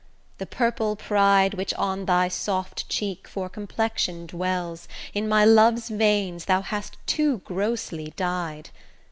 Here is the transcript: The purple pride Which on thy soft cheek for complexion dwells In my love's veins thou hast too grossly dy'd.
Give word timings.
The 0.39 0.47
purple 0.47 0.95
pride 0.95 1.53
Which 1.53 1.75
on 1.75 2.05
thy 2.05 2.27
soft 2.27 2.89
cheek 2.89 3.27
for 3.27 3.49
complexion 3.49 4.25
dwells 4.25 4.87
In 5.13 5.29
my 5.29 5.45
love's 5.45 5.89
veins 5.89 6.45
thou 6.45 6.61
hast 6.63 6.97
too 7.05 7.37
grossly 7.45 8.11
dy'd. 8.15 8.71